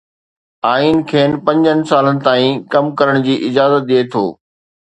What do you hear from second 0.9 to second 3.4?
کين پنجن سالن تائين ڪم ڪرڻ جي